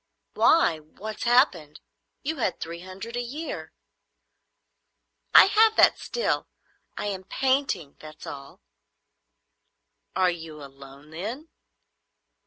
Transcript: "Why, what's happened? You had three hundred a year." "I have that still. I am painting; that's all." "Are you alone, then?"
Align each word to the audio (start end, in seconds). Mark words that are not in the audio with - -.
"Why, 0.33 0.79
what's 0.79 1.25
happened? 1.25 1.79
You 2.23 2.37
had 2.37 2.59
three 2.59 2.79
hundred 2.79 3.15
a 3.15 3.21
year." 3.21 3.71
"I 5.35 5.45
have 5.45 5.75
that 5.75 5.99
still. 5.99 6.47
I 6.97 7.05
am 7.05 7.23
painting; 7.23 7.97
that's 7.99 8.25
all." 8.25 8.61
"Are 10.15 10.31
you 10.31 10.55
alone, 10.63 11.11
then?" 11.11 11.49